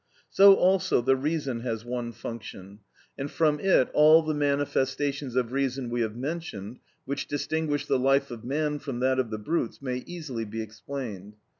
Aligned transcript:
So 0.31 0.55
also 0.55 0.99
the 0.99 1.15
reason 1.15 1.59
has 1.59 1.85
one 1.85 2.11
function; 2.11 2.79
and 3.19 3.29
from 3.29 3.59
it 3.59 3.87
all 3.93 4.23
the 4.23 4.33
manifestations 4.33 5.35
of 5.35 5.51
reason 5.51 5.91
we 5.91 6.01
have 6.01 6.15
mentioned, 6.15 6.79
which 7.05 7.27
distinguish 7.27 7.85
the 7.85 7.99
life 7.99 8.31
of 8.31 8.43
man 8.43 8.79
from 8.79 8.99
that 9.01 9.19
of 9.19 9.29
the 9.29 9.37
brutes, 9.37 9.79
may 9.79 9.97
easily 10.07 10.43
be 10.45 10.59
explained. 10.63 11.35